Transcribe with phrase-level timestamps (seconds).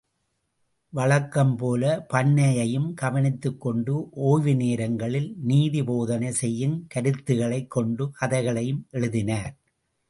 [0.89, 4.09] வழக்கம் போல பண்ணையையும் கவனித்துக் கொண்டு
[4.09, 9.55] ஓய்வு நேரங்களில் நீதி போதனை செய்யும் கருத்துக்களைக் கொண்ட கதைகளையும் எழுதினார்.